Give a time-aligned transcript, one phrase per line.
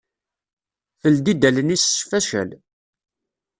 [0.99, 2.49] Teldi-d allen-is s faccal.